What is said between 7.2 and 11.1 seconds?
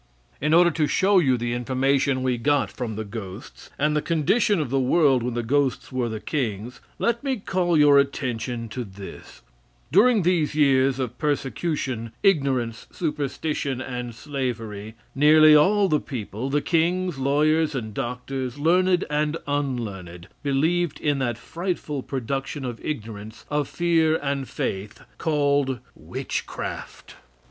me call your attention to this: During these years